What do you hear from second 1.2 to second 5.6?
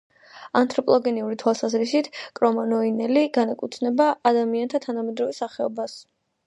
თვალსაზრისით კრომანიონელი განეკუთვნება ადამიანთა თანამედროვე